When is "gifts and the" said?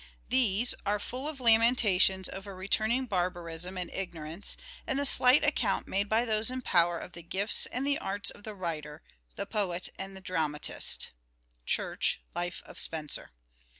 7.21-7.99